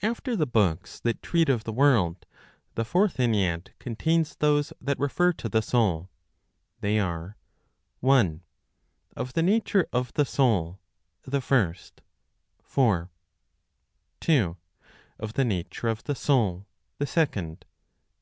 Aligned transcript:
After 0.00 0.34
the 0.34 0.46
books 0.46 0.98
that 1.00 1.20
treat 1.22 1.50
of 1.50 1.64
the 1.64 1.74
world, 1.74 2.24
the 2.74 2.86
Fourth 2.86 3.18
Ennead 3.18 3.72
contains 3.78 4.34
those 4.36 4.72
that 4.80 4.98
refer 4.98 5.30
to 5.34 5.46
the 5.46 5.60
soul. 5.60 6.08
They 6.80 6.98
are: 6.98 7.36
1. 8.00 8.40
Of 9.14 9.34
the 9.34 9.42
Nature 9.42 9.86
of 9.92 10.10
the 10.14 10.24
Soul, 10.24 10.80
the 11.24 11.42
First, 11.42 12.00
4. 12.62 13.10
2. 14.20 14.56
Of 15.18 15.34
the 15.34 15.44
Nature 15.44 15.88
of 15.88 16.02
the 16.04 16.14
Soul, 16.14 16.66
the 16.96 17.04
Second, 17.06 17.60
21. 17.60 17.60